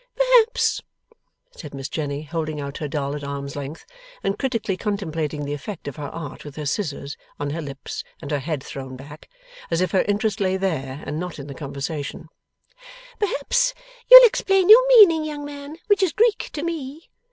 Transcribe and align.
'Perhaps,' 0.15 0.81
said 1.51 1.75
Miss 1.75 1.87
Jenny, 1.87 2.23
holding 2.23 2.59
out 2.59 2.79
her 2.79 2.87
doll 2.87 3.15
at 3.15 3.23
arm's 3.23 3.55
length, 3.55 3.85
and 4.23 4.39
critically 4.39 4.75
contemplating 4.75 5.45
the 5.45 5.53
effect 5.53 5.87
of 5.87 5.97
her 5.97 6.07
art 6.07 6.43
with 6.43 6.55
her 6.55 6.65
scissors 6.65 7.17
on 7.39 7.51
her 7.51 7.61
lips 7.61 8.03
and 8.19 8.31
her 8.31 8.39
head 8.39 8.63
thrown 8.63 8.95
back, 8.95 9.29
as 9.69 9.79
if 9.79 9.91
her 9.91 10.01
interest 10.07 10.39
lay 10.39 10.57
there, 10.57 11.03
and 11.05 11.19
not 11.19 11.37
in 11.37 11.45
the 11.45 11.53
conversation; 11.53 12.29
'perhaps 13.19 13.75
you'll 14.09 14.25
explain 14.25 14.69
your 14.71 14.87
meaning, 14.87 15.23
young 15.23 15.45
man, 15.45 15.77
which 15.85 16.01
is 16.01 16.13
Greek 16.13 16.49
to 16.53 16.63
me. 16.63 17.11